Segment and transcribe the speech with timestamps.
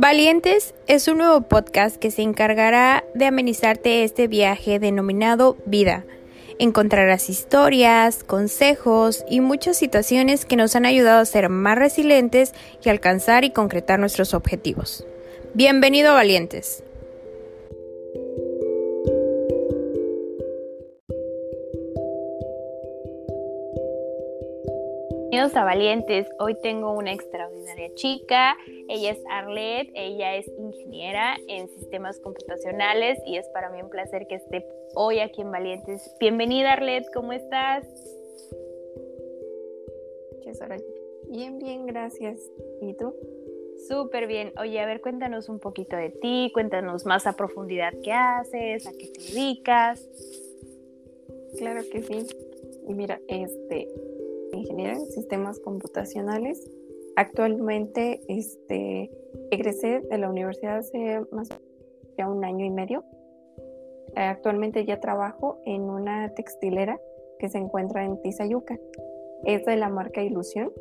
[0.00, 6.04] Valientes es un nuevo podcast que se encargará de amenizarte este viaje denominado vida.
[6.60, 12.90] Encontrarás historias, consejos y muchas situaciones que nos han ayudado a ser más resilientes y
[12.90, 15.04] alcanzar y concretar nuestros objetivos.
[15.54, 16.84] Bienvenido Valientes.
[25.38, 26.26] Bienvenidos a Valientes.
[26.40, 28.56] Hoy tengo una extraordinaria chica.
[28.88, 34.26] Ella es Arlette, ella es ingeniera en sistemas computacionales y es para mí un placer
[34.26, 36.12] que esté hoy aquí en Valientes.
[36.18, 37.86] Bienvenida Arlette, ¿cómo estás?
[41.28, 42.40] Bien, bien, gracias.
[42.82, 43.14] ¿Y tú?
[43.86, 44.52] Súper bien.
[44.58, 48.90] Oye, a ver, cuéntanos un poquito de ti, cuéntanos más a profundidad qué haces, a
[48.90, 50.04] qué te dedicas.
[51.56, 52.26] Claro que sí.
[52.88, 53.86] Y mira, este,
[54.52, 56.70] ingeniera en sistemas computacionales.
[57.16, 59.10] Actualmente este,
[59.50, 63.04] egresé de la universidad hace más de un año y medio.
[64.14, 67.00] Actualmente ya trabajo en una textilera
[67.38, 68.78] que se encuentra en Tizayuca.
[69.44, 70.72] Es de la marca Ilusión.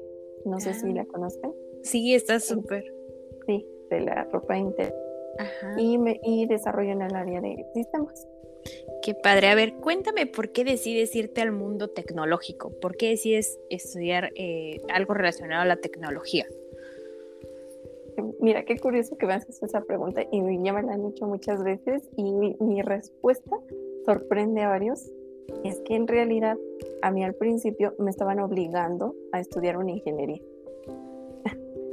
[0.45, 0.93] No sé si ah.
[0.93, 1.53] la conocen.
[1.83, 2.83] Sí, está súper.
[3.45, 4.95] Sí, de la ropa interior.
[5.77, 8.27] Y, me, y desarrollo en el área de sistemas.
[9.01, 9.47] Qué padre.
[9.47, 12.71] A ver, cuéntame por qué decides irte al mundo tecnológico.
[12.79, 16.45] ¿Por qué decides estudiar eh, algo relacionado a la tecnología?
[18.39, 21.63] Mira, qué curioso que me haces esa pregunta y ya me la han hecho muchas
[21.63, 23.57] veces y mi, respuesta
[24.05, 25.11] sorprende a varios.
[25.63, 26.57] Es que en realidad
[27.01, 30.41] a mí al principio me estaban obligando a estudiar una ingeniería.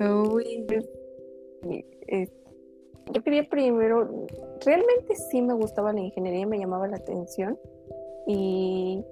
[0.00, 0.66] Uy.
[3.12, 4.26] Yo quería primero
[4.64, 7.58] realmente sí me gustaba la ingeniería, me llamaba la atención
[8.26, 9.04] y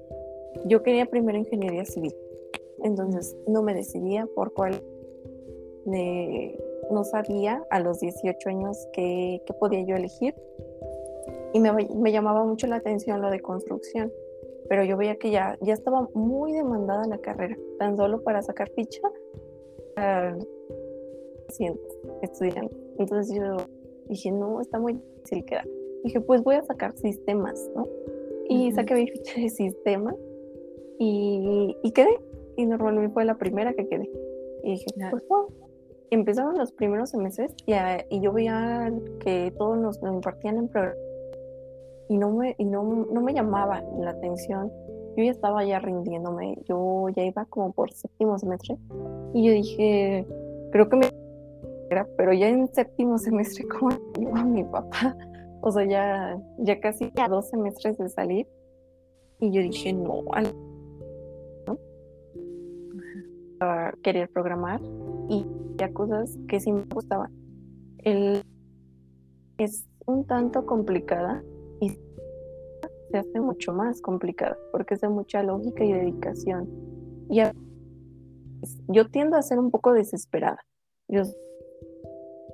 [0.66, 2.14] yo quería primero ingeniería civil.
[2.82, 4.82] Entonces no me decidía por cuál,
[5.84, 10.34] no sabía a los 18 años qué, podía yo elegir
[11.52, 14.10] y me, llamaba mucho la atención lo de construcción,
[14.68, 18.70] pero yo veía que ya, ya estaba muy demandada la carrera, tan solo para sacar
[18.70, 19.02] ficha,
[19.96, 20.44] uh,
[22.22, 22.78] estudiantes.
[22.98, 23.56] Entonces yo
[24.08, 25.68] dije, no, está muy difícil quedar.
[26.04, 27.86] Dije, pues voy a sacar sistemas, ¿no?
[28.48, 30.14] Y saqué mi ficha de sistema
[30.98, 32.18] y, y, quedé.
[32.56, 34.10] Y normalmente fue la primera que quedé.
[34.64, 35.48] Y dije, pues no.
[36.10, 37.72] Empezaron los primeros semestres y,
[38.10, 40.96] y yo veía que todos nos lo impartían en programa
[42.12, 44.70] y no me, y no, no me llamaba la atención.
[45.16, 48.76] Yo ya estaba ya rindiéndome, yo ya iba como por séptimo semestre
[49.34, 50.26] y yo dije,
[50.72, 51.06] creo que me
[52.16, 55.16] pero ya en séptimo semestre, como digo a mi papá,
[55.60, 58.46] o sea, ya, ya casi a dos semestres de salir,
[59.40, 60.22] y yo dije, no,
[61.66, 61.78] ¿no?
[64.02, 64.80] querer programar
[65.28, 67.32] y ya cosas que sí me gustaban.
[67.98, 68.42] El,
[69.58, 71.42] es un tanto complicada
[71.80, 76.68] y se hace mucho más complicada porque es de mucha lógica y dedicación.
[77.28, 77.42] Y
[78.88, 80.58] yo tiendo a ser un poco desesperada.
[81.08, 81.22] Yo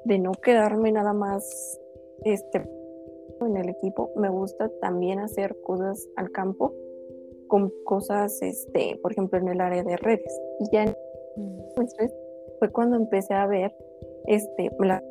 [0.08, 1.78] de no quedarme nada más
[2.24, 2.62] este,
[3.42, 6.74] en el equipo, me gusta también hacer cosas al campo,
[7.46, 10.40] con cosas, este, por ejemplo, en el área de redes.
[10.60, 10.90] Y ya en
[11.36, 11.58] mm.
[12.58, 13.74] fue cuando empecé a ver
[14.26, 15.02] este, las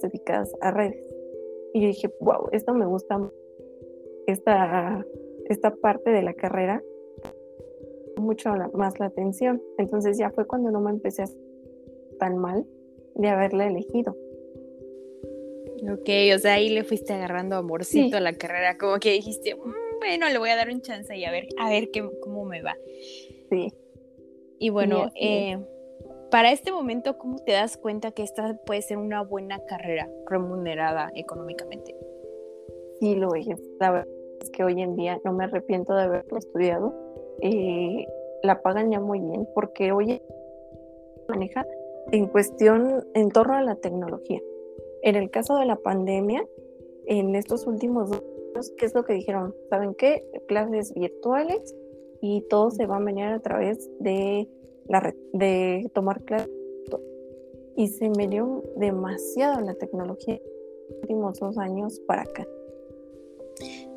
[0.00, 1.12] dedicadas a redes.
[1.74, 3.18] Y yo dije, wow, esto me gusta,
[4.28, 5.04] esta,
[5.48, 6.82] esta parte de la carrera,
[8.16, 9.60] mucho más la atención.
[9.76, 11.26] Entonces ya fue cuando no me empecé a
[12.20, 12.64] tan mal
[13.16, 14.16] de haberla elegido.
[15.82, 19.98] Ok, o sea, ahí le fuiste agarrando amorcito a la carrera, como que dijiste, mm,
[19.98, 22.62] bueno, le voy a dar un chance y a ver, a ver qué, cómo me
[22.62, 22.76] va.
[23.50, 23.72] Sí.
[24.58, 25.58] Y bueno, eh,
[26.30, 31.10] para este momento, ¿cómo te das cuenta que esta puede ser una buena carrera remunerada
[31.14, 31.94] económicamente?
[33.00, 33.46] Sí, lo es.
[33.78, 34.08] La verdad
[34.40, 36.94] es que hoy en día no me arrepiento de haberlo estudiado.
[37.42, 38.06] Eh,
[38.42, 40.22] la pagan ya muy bien porque hoy
[41.28, 41.66] maneja
[42.12, 44.40] en cuestión en torno a la tecnología.
[45.06, 46.44] En el caso de la pandemia,
[47.06, 49.54] en estos últimos años, ¿qué es lo que dijeron?
[49.70, 50.24] ¿Saben qué?
[50.48, 51.76] Clases virtuales
[52.20, 54.48] y todo se va a venir a través de
[54.88, 56.50] la red, de tomar clases.
[57.76, 60.42] Y se me dio demasiado la tecnología en
[60.90, 62.44] los últimos dos años para acá.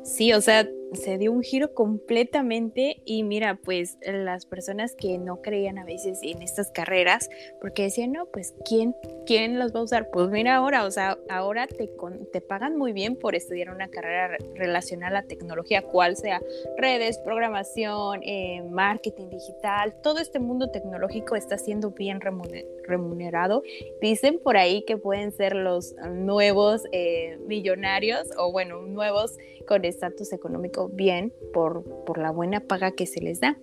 [0.04, 5.40] Sí, o sea, se dio un giro completamente y mira, pues las personas que no
[5.40, 7.28] creían a veces en estas carreras,
[7.60, 8.94] porque decían, no, pues ¿quién,
[9.26, 10.10] quién las va a usar?
[10.10, 11.90] Pues mira ahora, o sea, ahora te,
[12.32, 16.40] te pagan muy bien por estudiar una carrera relacionada a la tecnología, cual sea
[16.76, 23.62] redes, programación, eh, marketing digital, todo este mundo tecnológico está siendo bien remunerado.
[24.00, 30.32] Dicen por ahí que pueden ser los nuevos eh, millonarios o bueno, nuevos con estatus
[30.32, 33.58] económico bien por, por la buena paga que se les da.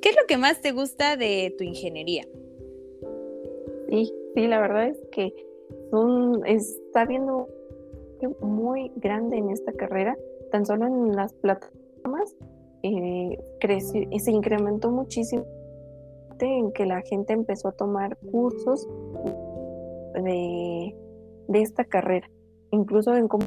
[0.00, 2.26] ¿Qué es lo que más te gusta de tu ingeniería?
[3.88, 5.32] Sí, sí, la verdad es que
[5.90, 7.48] son, está viendo
[8.40, 10.16] muy grande en esta carrera,
[10.50, 12.34] tan solo en las plataformas
[12.82, 15.44] eh, creció, se incrementó muchísimo
[16.40, 18.86] en que la gente empezó a tomar cursos
[20.14, 20.94] de,
[21.48, 22.30] de esta carrera,
[22.70, 23.46] incluso en cómo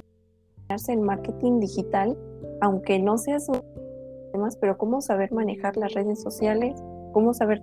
[0.88, 2.18] en marketing digital,
[2.62, 3.48] aunque no seas
[4.32, 6.82] temas, pero cómo saber manejar las redes sociales,
[7.12, 7.62] cómo saber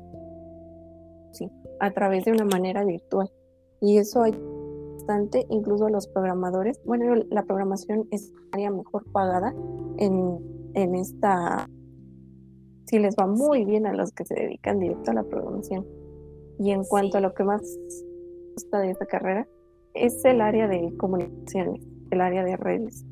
[1.32, 1.50] sí,
[1.80, 3.30] a través de una manera virtual.
[3.80, 4.32] Y eso hay
[4.94, 6.80] bastante, incluso los programadores.
[6.84, 9.54] Bueno, la programación es área mejor pagada
[9.98, 10.38] en,
[10.74, 11.68] en esta.
[12.86, 15.86] Si les va muy bien a los que se dedican directo a la programación.
[16.58, 17.62] Y en cuanto a lo que más
[18.54, 19.46] gusta de esta carrera,
[19.94, 23.04] es el área de comunicaciones el área de redes.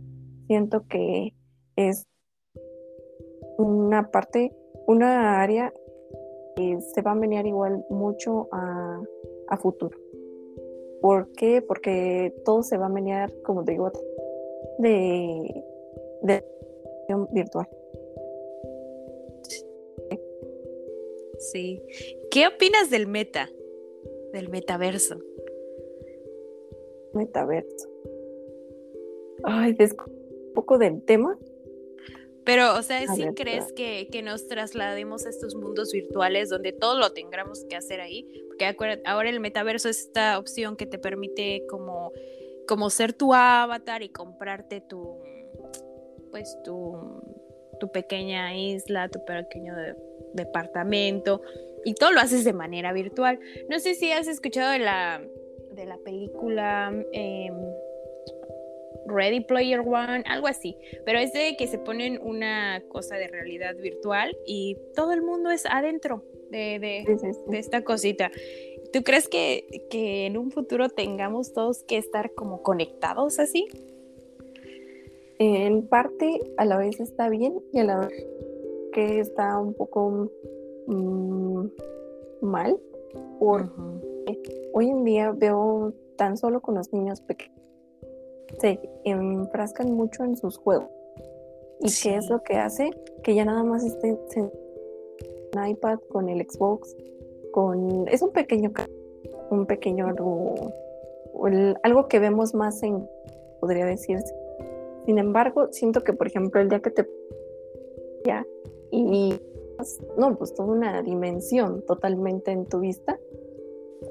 [0.46, 1.34] Siento que
[1.76, 2.06] es
[3.58, 4.52] una parte,
[4.86, 5.72] una área
[6.56, 9.02] que se va a menear igual mucho a,
[9.58, 9.98] futuro.
[11.00, 11.62] ¿Por qué?
[11.62, 13.90] Porque todo se va a menear, como te digo,
[14.78, 15.64] de,
[16.22, 16.44] de
[17.30, 17.68] virtual.
[21.38, 21.82] Sí.
[22.30, 23.48] ¿Qué opinas del meta?
[24.32, 25.16] Del metaverso.
[27.14, 27.96] Metaverso
[29.46, 31.38] ay, un poco del tema.
[32.46, 36.96] Pero, o sea, ¿sí crees que, que, nos traslademos a estos mundos virtuales donde todo
[36.96, 38.24] lo tengamos que hacer ahí?
[38.46, 42.12] Porque ahora el metaverso es esta opción que te permite como,
[42.68, 45.18] como ser tu avatar y comprarte tu,
[46.30, 47.20] pues tu,
[47.80, 49.74] tu pequeña isla, tu pequeño
[50.32, 51.42] departamento
[51.84, 53.40] y todo lo haces de manera virtual.
[53.68, 55.20] No sé si has escuchado de la,
[55.72, 56.94] de la película...
[57.12, 57.50] Eh,
[59.06, 60.76] Ready Player One, algo así.
[61.04, 65.50] Pero es de que se ponen una cosa de realidad virtual y todo el mundo
[65.50, 68.30] es adentro de, de, esta cosita.
[68.92, 73.66] ¿Tú crees que, que, en un futuro tengamos todos que estar como conectados así?
[75.38, 78.26] En parte a la vez está bien y a la vez
[78.92, 80.30] que está un poco
[80.86, 81.66] mm,
[82.40, 82.78] mal.
[83.38, 87.55] Porque hoy en día veo tan solo con los niños pequeños
[88.60, 90.88] se enfrascan mucho en sus juegos.
[91.80, 92.90] ¿Y qué es lo que hace?
[93.22, 94.50] Que ya nada más esté en
[95.68, 96.96] iPad con el Xbox,
[97.52, 98.72] con es un pequeño
[99.50, 100.72] un pequeño algo
[101.82, 103.08] algo que vemos más en
[103.60, 104.34] podría decirse.
[105.04, 107.06] Sin embargo, siento que por ejemplo el día que te
[108.24, 108.46] ya
[108.90, 109.34] y
[110.16, 113.18] no, pues toda una dimensión totalmente en tu vista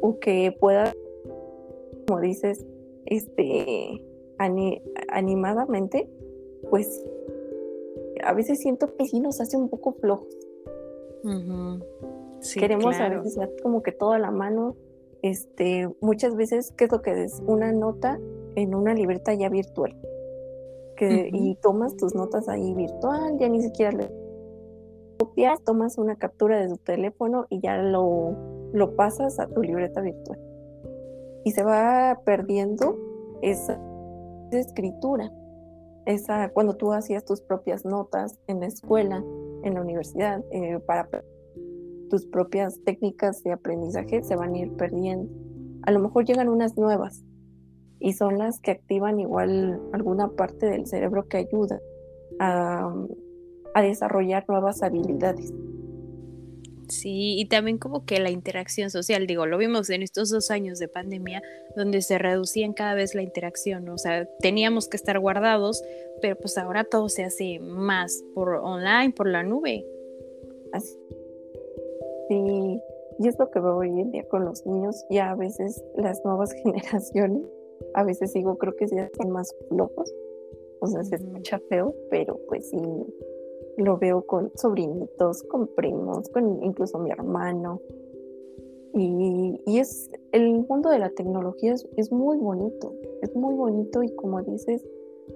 [0.02, 0.94] o que pueda
[2.08, 2.66] como dices,
[3.06, 4.02] este
[4.38, 6.10] animadamente,
[6.70, 7.04] pues
[8.24, 10.36] a veces siento que sí nos hace un poco flojos.
[12.54, 14.76] Queremos a veces como que todo a la mano.
[15.22, 17.42] Este, muchas veces, ¿qué es lo que es?
[17.48, 18.20] Una nota
[18.56, 19.96] en una libreta ya virtual.
[20.96, 24.10] Que, Y tomas tus notas ahí virtual, ya ni siquiera le
[25.18, 28.36] copias, tomas una captura de tu teléfono y ya lo,
[28.74, 30.40] lo pasas a tu libreta virtual.
[31.44, 32.98] Y se va perdiendo
[33.42, 33.80] esa
[34.52, 35.32] escritura.
[36.06, 39.24] Esa, cuando tú hacías tus propias notas en la escuela,
[39.64, 41.10] en la universidad, eh, para
[42.10, 45.32] tus propias técnicas de aprendizaje se van a ir perdiendo.
[45.84, 47.24] A lo mejor llegan unas nuevas
[48.00, 51.80] y son las que activan igual alguna parte del cerebro que ayuda
[52.40, 52.92] a
[53.82, 55.52] desarrollar nuevas habilidades.
[56.90, 60.80] Sí, y también como que la interacción social, digo, lo vimos en estos dos años
[60.80, 61.42] de pandemia,
[61.76, 65.82] donde se reducían cada vez la interacción, o sea, teníamos que estar guardados,
[66.22, 69.86] pero pues ahora todo se hace más por online, por la nube.
[70.74, 70.98] Así.
[72.30, 72.82] Sí,
[73.20, 76.24] y es lo que veo hoy en día con los niños, ya a veces las
[76.26, 77.46] nuevas generaciones,
[77.94, 80.14] a veces digo, creo que ya son más flojos,
[80.82, 82.78] o sea, se escucha feo, pero pues sí,
[83.78, 87.82] lo veo con sobrinitos, con primos, con incluso mi hermano.
[88.94, 94.42] Y, es el mundo de la tecnología es, muy bonito, es muy bonito y como
[94.42, 94.86] dices,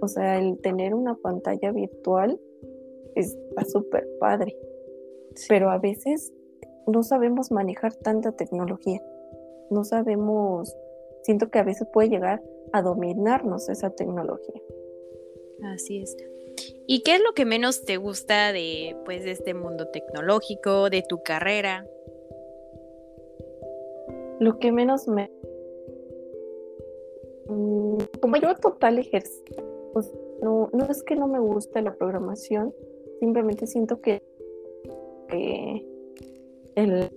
[0.01, 2.39] o sea, el tener una pantalla virtual
[3.15, 4.55] está súper padre.
[5.50, 6.34] Pero a veces
[6.88, 9.01] no sabemos manejar tanta tecnología.
[9.69, 10.74] No sabemos,
[11.24, 12.41] siento que a veces puede llegar
[12.72, 14.62] a dominarnos esa tecnología.
[15.74, 16.15] Así es.
[16.88, 21.04] ¿Y qué es lo que menos te gusta de pues de este mundo tecnológico, de
[21.08, 21.88] tu carrera?
[24.39, 25.30] Lo que menos me
[27.48, 29.63] mm, como yo total ejercicio,
[29.94, 30.12] pues
[30.42, 32.74] no, no es que no me guste la programación,
[33.20, 34.24] simplemente siento que,
[36.75, 37.10] el,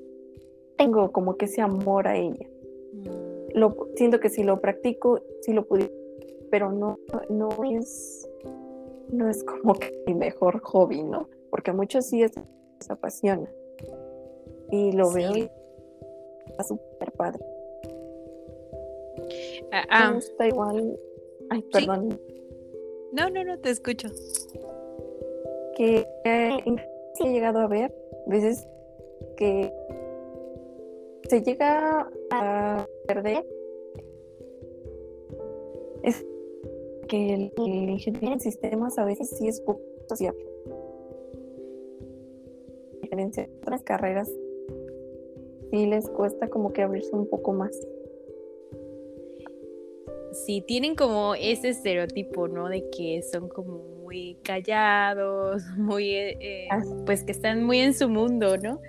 [0.76, 2.48] tengo como que ese amor a ella.
[2.92, 3.58] Mm.
[3.58, 5.92] Lo, siento que si lo practico, si lo pudiera,
[6.50, 8.28] pero no, no es
[9.12, 11.28] no es como que mi mejor hobby, ¿no?
[11.50, 12.32] Porque a muchos sí es,
[12.78, 13.48] les apasiona.
[14.70, 15.50] Y lo veo y
[16.46, 17.44] está súper padre.
[19.70, 20.08] Ah, ah.
[20.08, 20.98] Me gusta igual.
[21.50, 22.20] Ay, perdón.
[23.12, 24.08] No, no, no, te escucho.
[25.76, 27.94] Que he llegado a ver
[28.26, 28.66] veces
[29.36, 29.72] que
[31.28, 33.44] se llega a perder
[36.02, 36.24] es
[37.12, 40.42] que el, ingeniero en sistemas a veces sí es poco sociable.
[42.96, 44.30] A diferencia de otras carreras,
[45.70, 47.78] sí les cuesta como que abrirse un poco más.
[50.46, 52.70] Sí, tienen como ese estereotipo, ¿no?
[52.70, 56.68] De que son como muy callados, muy, eh, eh,
[57.04, 58.80] pues que están muy en su mundo, ¿no?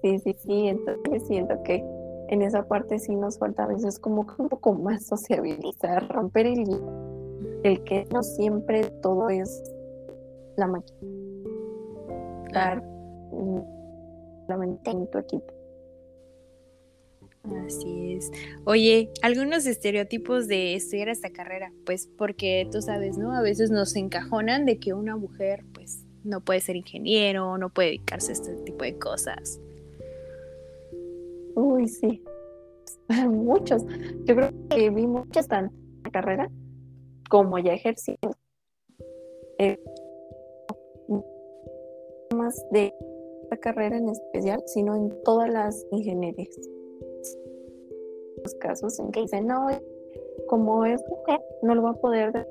[0.00, 1.84] Sí, sí, sí, entonces siento que
[2.32, 6.46] en esa parte sí nos falta a veces como que un poco más sociabilizar, romper
[6.46, 6.64] el,
[7.62, 9.62] el que no siempre todo es
[10.56, 10.98] la máquina.
[12.46, 12.82] Estar
[14.46, 15.52] solamente en tu equipo.
[17.66, 18.30] Así es.
[18.64, 23.36] Oye, algunos estereotipos de estudiar esta carrera, pues porque tú sabes, ¿no?
[23.36, 27.88] A veces nos encajonan de que una mujer, pues, no puede ser ingeniero, no puede
[27.88, 29.60] dedicarse a este tipo de cosas.
[31.82, 32.24] Uy, sí.
[33.28, 33.84] Muchos.
[34.24, 35.72] Yo creo que vi muchas tan
[36.04, 36.50] la carrera
[37.28, 38.36] como ya ejerciendo.
[39.58, 39.78] Eh,
[42.36, 42.94] más de
[43.42, 46.56] esta carrera en especial, sino en todas las ingenierías.
[48.42, 49.68] Los casos en que dicen, no,
[50.46, 52.48] como es mujer, no lo va a poder.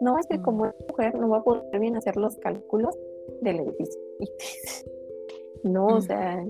[0.00, 2.98] No, es que como es mujer, no va a poder bien hacer los cálculos
[3.42, 4.00] del edificio.
[5.62, 6.44] no, o sea,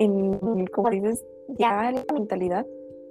[0.00, 1.24] en, como dices,
[1.58, 2.66] ya la mentalidad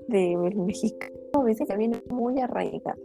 [0.07, 2.97] de México a veces ya viene muy arraigada.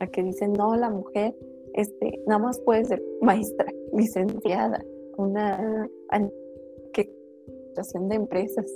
[0.00, 1.34] A que dicen, no, la mujer
[1.74, 4.84] este, nada más puede ser maestra, licenciada,
[5.16, 8.66] una administración de empresas.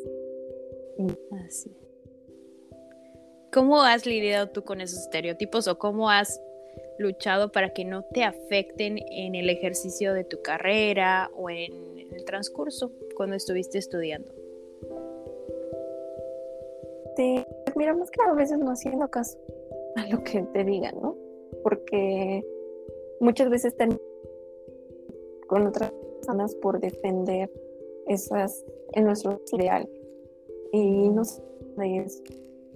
[1.46, 1.76] Así.
[3.52, 6.40] ¿Cómo has lidiado tú con esos estereotipos o cómo has
[6.98, 12.24] luchado para que no te afecten en el ejercicio de tu carrera o en el
[12.24, 14.32] transcurso cuando estuviste estudiando?
[17.16, 17.46] Te
[17.76, 19.38] miramos que a veces no haciendo caso
[19.96, 21.16] a lo que te digan, ¿no?
[21.62, 22.44] Porque
[23.20, 23.98] muchas veces están
[25.46, 27.50] con otras personas por defender
[28.06, 29.88] esas en nuestro ideal
[30.72, 31.22] y no
[31.76, 32.06] de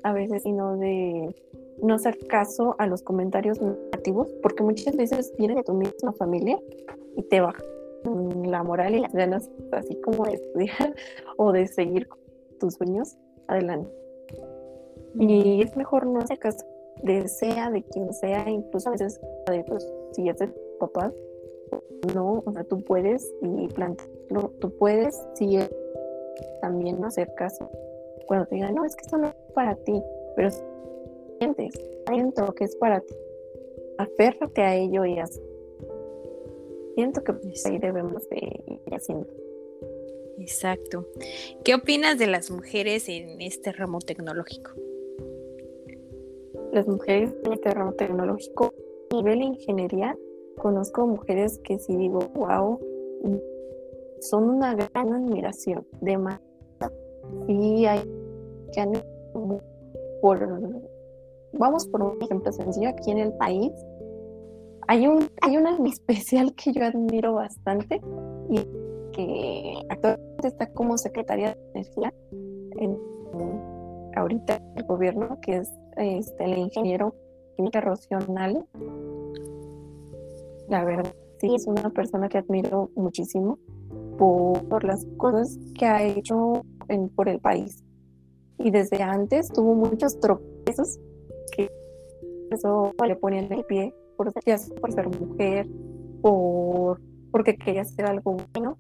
[0.03, 1.35] a veces sino de
[1.83, 3.61] no hacer caso a los comentarios
[3.99, 6.59] negativos porque muchas veces vienen de tu misma familia
[7.17, 7.65] y te bajan
[8.45, 10.95] la moral y las ganas así como de estudiar
[11.37, 12.09] o de seguir
[12.61, 13.17] tus sueños
[13.49, 13.91] adelante.
[15.19, 16.65] Y es mejor no hacer caso
[17.03, 20.49] de sea de quien sea, incluso a veces de pues, si es de
[20.81, 21.13] papá,
[22.15, 25.59] no, o sea, tú puedes y plantearlo, tú puedes si
[26.61, 27.71] también no hacer caso.
[28.27, 30.03] Cuando te digan, no, es que esto no es para ti,
[30.37, 30.51] pero
[31.39, 31.75] sientes
[32.07, 33.15] adentro que es para ti,
[33.99, 35.41] aférrate a ello y haz
[36.99, 39.29] siento que pues, ahí debemos de ir haciendo.
[40.39, 41.07] Exacto.
[41.63, 44.73] ¿Qué opinas de las mujeres en este ramo tecnológico?
[46.73, 48.75] Las mujeres en este ramo tecnológico,
[49.13, 50.19] a nivel ingeniería,
[50.57, 52.81] conozco mujeres que si digo, wow,
[54.19, 55.87] son una gran admiración.
[56.01, 56.41] De más,
[57.47, 58.01] sí hay
[58.73, 58.93] que han
[60.21, 60.49] por,
[61.53, 63.71] vamos por un ejemplo sencillo, aquí en el país
[64.89, 68.01] hay, un, hay una especial que yo admiro bastante
[68.49, 68.57] y
[69.13, 72.15] que actualmente está como secretaria de Energía
[72.79, 72.99] en,
[74.17, 77.15] ahorita el gobierno, que es este, el ingeniero
[77.57, 78.67] química Rocional.
[80.69, 83.59] La verdad, sí, es una persona que admiro muchísimo
[84.17, 87.85] por, las cosas que ha hecho en, por el país.
[88.59, 90.99] Y desde antes tuvo muchos tropiezos
[91.55, 91.71] que
[92.51, 95.67] eso le ponían el pie por, ser mujer,
[96.21, 98.77] por, porque quería hacer algo bueno,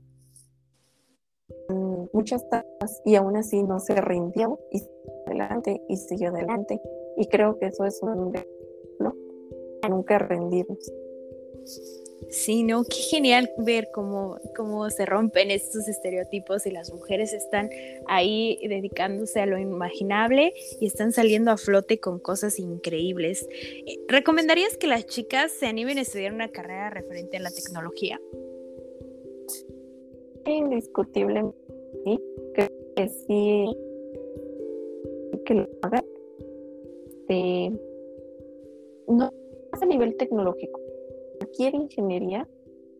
[1.69, 6.81] mm, muchas tareas y aún así no se rindió y siguió adelante y siguió adelante.
[7.17, 9.15] Y creo que eso es un ejemplo,
[9.89, 10.93] nunca rendirnos.
[12.31, 12.85] Sí, ¿no?
[12.85, 17.71] Qué genial ver cómo, cómo se rompen estos estereotipos y las mujeres están
[18.07, 23.49] ahí dedicándose a lo imaginable y están saliendo a flote con cosas increíbles.
[23.87, 28.21] Eh, ¿Recomendarías que las chicas se animen a estudiar una carrera referente a la tecnología?
[30.45, 31.45] Indiscutible,
[32.05, 32.21] sí,
[32.55, 33.77] creo que sí,
[35.47, 36.05] que lo hagan.
[37.29, 37.71] Eh,
[39.07, 39.33] no
[39.81, 40.81] a nivel tecnológico,
[41.49, 42.47] cualquier ingeniería,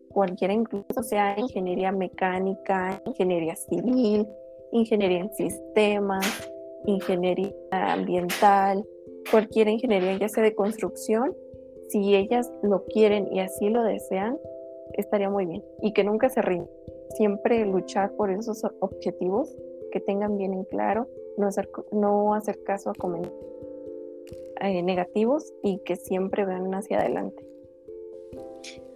[0.09, 4.27] cualquiera incluso sea ingeniería mecánica, ingeniería civil,
[4.71, 6.51] ingeniería en sistemas,
[6.85, 8.83] ingeniería ambiental,
[9.29, 11.35] cualquier ingeniería, ya sea de construcción,
[11.89, 14.37] si ellas lo quieren y así lo desean,
[14.93, 15.63] estaría muy bien.
[15.81, 16.69] Y que nunca se rindan.
[17.15, 19.55] Siempre luchar por esos objetivos,
[19.91, 23.43] que tengan bien en claro, no hacer, no hacer caso a comentarios
[24.61, 27.48] eh, negativos y que siempre vean hacia adelante.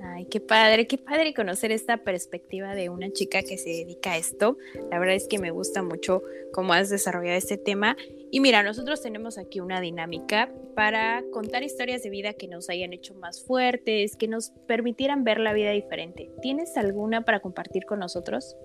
[0.02, 4.18] Ay, qué padre, qué padre conocer esta perspectiva de una chica que se dedica a
[4.18, 4.58] esto.
[4.92, 7.96] La verdad es que me gusta mucho cómo has desarrollado este tema.
[8.32, 12.94] Y mira, nosotros tenemos aquí una dinámica para contar historias de vida que nos hayan
[12.94, 16.30] hecho más fuertes, que nos permitieran ver la vida diferente.
[16.42, 18.58] ¿Tienes alguna para compartir con nosotros?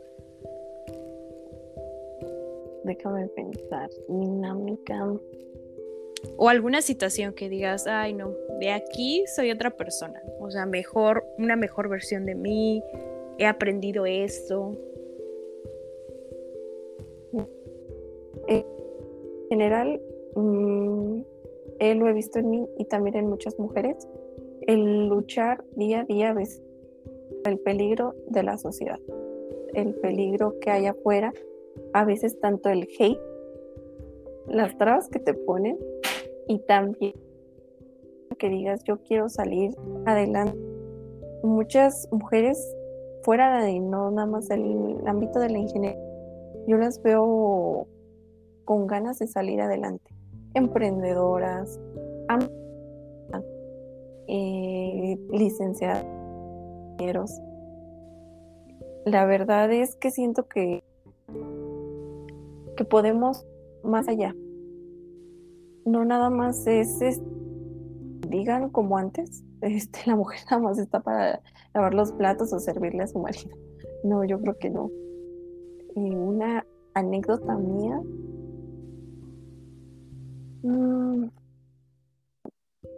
[2.84, 3.90] Déjame pensar.
[4.08, 5.06] Dinámica
[6.36, 11.24] o alguna situación que digas, ay no, de aquí soy otra persona, o sea, mejor,
[11.38, 12.82] una mejor versión de mí,
[13.38, 14.76] he aprendido esto.
[18.48, 18.64] En
[19.48, 20.00] general,
[20.34, 21.20] mm,
[21.80, 24.08] lo he visto en mí y también en muchas mujeres,
[24.62, 26.62] el luchar día a día ves
[27.44, 28.98] el peligro de la sociedad,
[29.74, 31.32] el peligro que hay afuera,
[31.92, 33.20] a veces tanto el hate,
[34.48, 35.78] las trabas que te ponen
[36.48, 37.14] y también
[38.38, 39.76] que digas yo quiero salir
[40.06, 40.58] adelante.
[41.42, 42.58] Muchas mujeres
[43.22, 46.00] fuera de no nada más del ámbito de la ingeniería,
[46.66, 47.86] yo las veo
[48.64, 50.10] con ganas de salir adelante,
[50.54, 51.80] emprendedoras,
[54.26, 56.06] eh, licenciados.
[59.04, 60.82] La verdad es que siento que,
[62.76, 63.46] que podemos
[63.82, 64.34] más allá,
[65.86, 67.00] no nada más es,
[68.28, 71.40] digan como antes, este, la mujer nada más está para
[71.74, 73.56] lavar los platos o servirle a su marido.
[74.04, 74.90] No, yo creo que no.
[75.96, 76.64] Y una
[76.94, 78.00] anécdota mía.
[80.62, 81.28] Mm,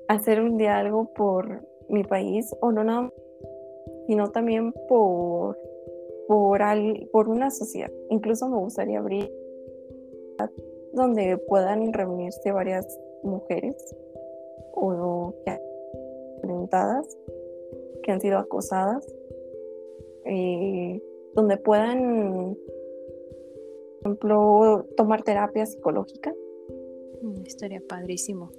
[0.09, 3.11] hacer un algo por mi país, o no nada,
[4.07, 5.57] sino también por,
[6.27, 6.61] por,
[7.12, 7.90] por una sociedad.
[8.11, 9.31] Incluso me gustaría abrir
[10.93, 12.87] donde puedan reunirse varias
[13.23, 13.77] mujeres
[14.74, 15.61] o que han
[16.37, 17.18] enfrentadas,
[18.02, 19.06] que han sido acosadas,
[20.24, 21.02] eh,
[21.35, 22.56] donde puedan,
[24.02, 26.35] por ejemplo, tomar terapia psicológica.
[27.22, 28.50] Una historia padrísimo.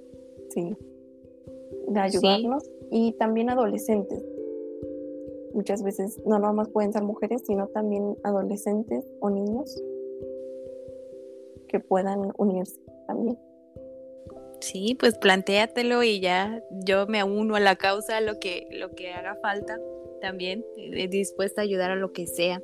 [0.50, 0.76] Sí,
[1.88, 4.24] de ayudarnos y también adolescentes.
[5.54, 9.82] Muchas veces no nada más pueden ser mujeres, sino también adolescentes o niños
[11.68, 13.38] que puedan unirse también.
[14.62, 19.10] Sí, pues plantéatelo y ya yo me uno a la causa, lo que, lo que
[19.10, 19.76] haga falta
[20.20, 22.62] también, eh, dispuesta a ayudar a lo que sea.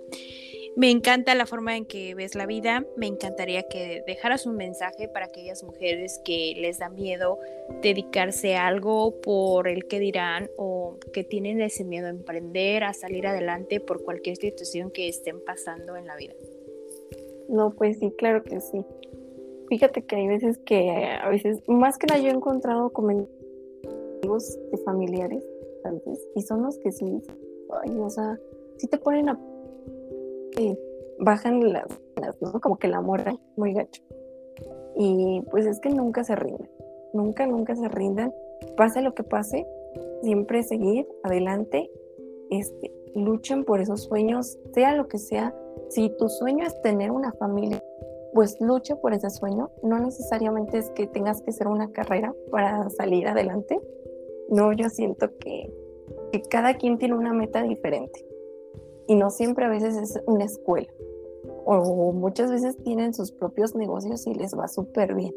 [0.76, 5.08] Me encanta la forma en que ves la vida, me encantaría que dejaras un mensaje
[5.08, 7.40] para aquellas mujeres que les da miedo
[7.82, 12.94] dedicarse a algo por el que dirán o que tienen ese miedo a emprender, a
[12.94, 16.34] salir adelante por cualquier situación que estén pasando en la vida.
[17.48, 18.84] No, pues sí, claro que sí.
[19.68, 20.90] Fíjate que hay veces que,
[21.22, 25.44] a veces, más que nada yo he encontrado comentarios de familiares,
[26.34, 27.22] y son los que sí,
[27.82, 28.38] ay, o sea,
[28.76, 29.40] sí te ponen a...
[31.20, 31.86] bajan las.
[32.62, 34.02] Como que la moral, muy gacho.
[34.96, 36.68] Y pues es que nunca se rinden,
[37.12, 38.32] nunca, nunca se rindan.
[38.76, 39.66] Pase lo que pase,
[40.22, 41.90] siempre seguir adelante,
[42.50, 45.54] este, luchen por esos sueños, sea lo que sea,
[45.90, 47.82] si tu sueño es tener una familia,
[48.34, 49.70] pues lucha por ese sueño.
[49.82, 53.80] No necesariamente es que tengas que hacer una carrera para salir adelante.
[54.48, 55.72] No, yo siento que,
[56.32, 58.24] que cada quien tiene una meta diferente.
[59.06, 60.88] Y no siempre a veces es una escuela.
[61.64, 65.34] O muchas veces tienen sus propios negocios y les va súper bien.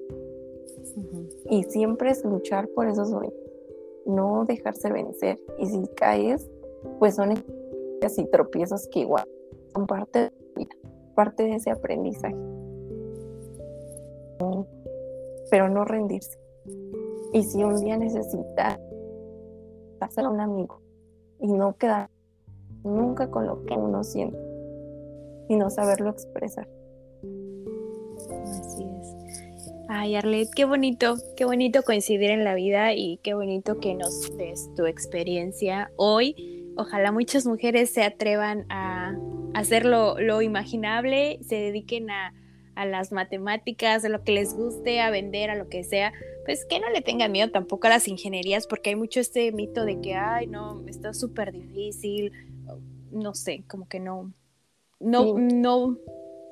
[1.50, 3.34] Y siempre es luchar por esos sueños.
[4.06, 5.40] no dejarse vencer.
[5.60, 6.50] Y si caes,
[7.00, 9.28] pues son y tropiezos que igual
[9.74, 10.76] son parte de vida,
[11.16, 12.36] parte de ese aprendizaje.
[15.50, 16.40] Pero no rendirse.
[17.34, 18.80] Y si un día necesitas
[20.00, 20.82] pasar a un amigo
[21.40, 22.10] y no quedar
[22.84, 24.38] nunca con lo que uno siente,
[25.48, 26.68] sino saberlo expresar.
[28.44, 29.16] Así es.
[29.88, 34.36] Ay, Arlet, qué bonito, qué bonito coincidir en la vida y qué bonito que nos
[34.38, 36.74] des tu experiencia hoy.
[36.78, 39.14] Ojalá muchas mujeres se atrevan a
[39.54, 42.34] hacer lo, imaginable, se dediquen a,
[42.82, 46.14] a las matemáticas, a lo que les guste, a vender, a lo que sea,
[46.46, 49.86] pues que no le tengan miedo tampoco a las ingenierías, porque hay mucho este mito
[49.86, 52.32] de que, ay, no, está súper difícil,
[53.12, 54.34] no sé, como que no,
[55.00, 55.98] no, no,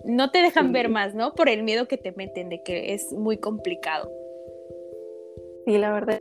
[0.06, 1.34] no te dejan ver más, ¿no?
[1.34, 4.12] Por el miedo que te meten de que es muy complicado.
[5.66, 6.20] Sí, la verdad.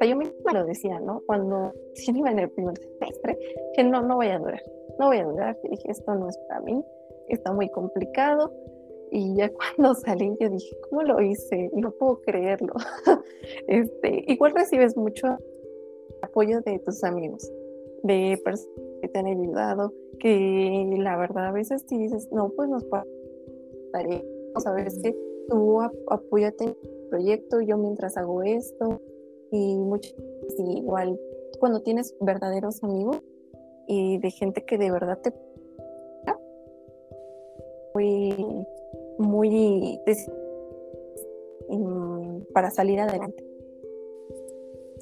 [0.00, 1.22] Yo misma lo decía, ¿no?
[1.26, 1.72] Cuando
[2.06, 3.38] iba en el primer semestre,
[3.74, 4.62] que no, no voy a durar,
[4.98, 5.58] no voy a durar.
[5.68, 6.84] Dije, esto no es para mí,
[7.28, 8.52] está muy complicado.
[9.14, 11.70] Y ya cuando salí, yo dije, ¿cómo lo hice?
[11.72, 12.74] No puedo creerlo.
[13.68, 15.38] este, igual recibes mucho
[16.20, 17.48] apoyo de tus amigos,
[18.02, 22.68] de personas que te han ayudado, que la verdad a veces si dices, no, pues
[22.68, 24.24] nos pasaré,
[24.58, 25.16] sabes que
[25.48, 29.00] tú apóyate en el proyecto, yo mientras hago esto,
[29.52, 30.10] y mucho,
[30.58, 31.20] igual
[31.60, 33.22] cuando tienes verdaderos amigos
[33.86, 35.32] y de gente que de verdad te
[37.94, 38.66] muy
[39.18, 40.00] muy
[42.52, 43.44] para salir adelante.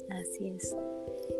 [0.09, 0.75] Así es.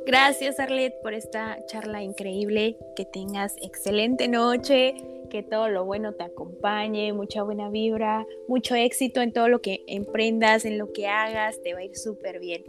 [0.06, 2.78] Gracias, Arlet, por esta charla increíble.
[2.96, 4.96] Que tengas excelente noche,
[5.30, 9.84] que todo lo bueno te acompañe, mucha buena vibra, mucho éxito en todo lo que
[9.88, 12.64] emprendas, en lo que hagas, te va a ir súper bien.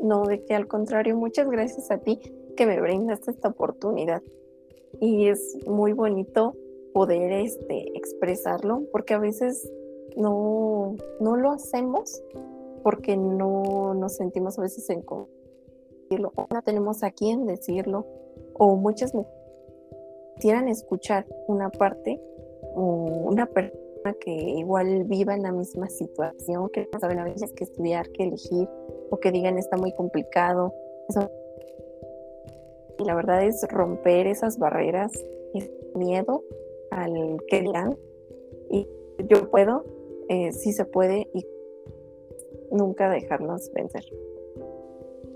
[0.00, 2.20] No, de que al contrario, muchas gracias a ti
[2.56, 4.22] que me brindaste esta oportunidad.
[5.00, 6.54] Y es muy bonito
[6.96, 9.70] poder este, expresarlo, porque a veces
[10.16, 12.22] no, no lo hacemos
[12.82, 15.04] porque no nos sentimos a veces en
[16.08, 18.06] decirlo, o no tenemos a quién decirlo,
[18.54, 19.38] o muchas mujeres
[20.40, 22.18] quieran escuchar una parte
[22.74, 22.82] o
[23.26, 27.64] una persona que igual viva en la misma situación, que no saben a veces qué
[27.64, 28.70] estudiar, qué elegir,
[29.10, 30.72] o que digan está muy complicado.
[32.98, 35.12] Y la verdad es romper esas barreras,
[35.52, 36.42] ese miedo
[36.96, 37.96] al que dirán.
[38.70, 38.88] Y
[39.28, 39.84] yo puedo,
[40.28, 41.46] eh, sí se puede, y
[42.72, 44.04] nunca dejarnos vencer.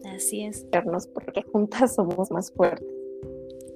[0.07, 0.67] Así es.
[1.13, 2.89] Porque juntas somos más fuertes.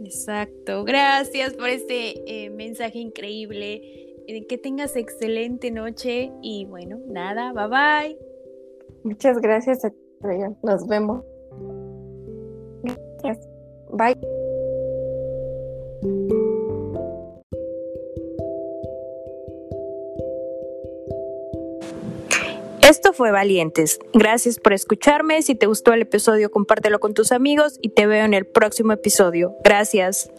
[0.02, 0.84] Exacto.
[0.84, 3.82] Gracias por este eh, mensaje increíble.
[4.26, 8.18] Eh, que tengas excelente noche y bueno, nada, bye bye.
[9.02, 9.82] Muchas gracias,
[10.62, 11.22] Nos vemos.
[13.22, 13.48] Gracias.
[13.92, 14.16] Bye.
[22.94, 23.98] Esto fue Valientes.
[24.12, 25.42] Gracias por escucharme.
[25.42, 28.92] Si te gustó el episodio, compártelo con tus amigos y te veo en el próximo
[28.92, 29.56] episodio.
[29.64, 30.30] Gracias.